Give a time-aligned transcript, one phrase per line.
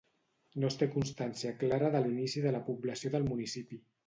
[0.61, 3.81] No es té constància clara de l'inici de la població del municipi.